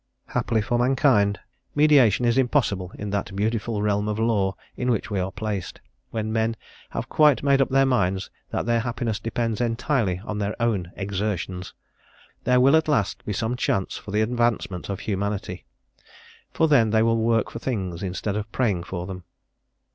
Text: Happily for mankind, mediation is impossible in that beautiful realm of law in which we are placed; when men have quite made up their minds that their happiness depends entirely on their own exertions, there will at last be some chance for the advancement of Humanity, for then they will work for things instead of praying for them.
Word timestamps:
Happily 0.29 0.63
for 0.63 0.79
mankind, 0.79 1.39
mediation 1.75 2.25
is 2.25 2.35
impossible 2.35 2.91
in 2.97 3.11
that 3.11 3.35
beautiful 3.35 3.83
realm 3.83 4.07
of 4.07 4.17
law 4.17 4.55
in 4.75 4.89
which 4.89 5.11
we 5.11 5.19
are 5.19 5.31
placed; 5.31 5.79
when 6.09 6.33
men 6.33 6.55
have 6.89 7.07
quite 7.07 7.43
made 7.43 7.61
up 7.61 7.69
their 7.69 7.85
minds 7.85 8.31
that 8.49 8.65
their 8.65 8.79
happiness 8.79 9.19
depends 9.19 9.61
entirely 9.61 10.17
on 10.25 10.39
their 10.39 10.59
own 10.59 10.91
exertions, 10.95 11.75
there 12.45 12.59
will 12.59 12.75
at 12.75 12.87
last 12.87 13.23
be 13.27 13.33
some 13.33 13.55
chance 13.55 13.95
for 13.95 14.09
the 14.09 14.21
advancement 14.21 14.89
of 14.89 15.01
Humanity, 15.01 15.65
for 16.51 16.67
then 16.67 16.89
they 16.89 17.03
will 17.03 17.17
work 17.21 17.51
for 17.51 17.59
things 17.59 18.01
instead 18.01 18.35
of 18.35 18.51
praying 18.51 18.81
for 18.81 19.05
them. 19.05 19.23